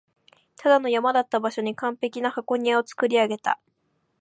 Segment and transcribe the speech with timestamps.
[0.55, 3.59] ただの山だった場所に完璧な箱庭を造り上げた